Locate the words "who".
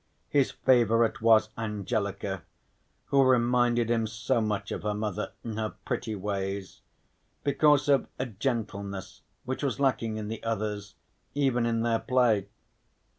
3.09-3.21